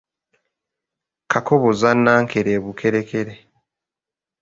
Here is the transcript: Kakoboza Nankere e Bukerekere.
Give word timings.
Kakoboza 1.31 1.89
Nankere 2.03 2.51
e 2.57 2.61
Bukerekere. 2.63 3.35